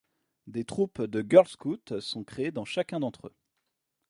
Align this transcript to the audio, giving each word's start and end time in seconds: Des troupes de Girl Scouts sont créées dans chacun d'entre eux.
Des 0.47 0.65
troupes 0.65 0.99
de 1.03 1.21
Girl 1.29 1.45
Scouts 1.47 1.99
sont 1.99 2.23
créées 2.23 2.49
dans 2.51 2.65
chacun 2.65 2.99
d'entre 3.01 3.27
eux. 3.27 3.35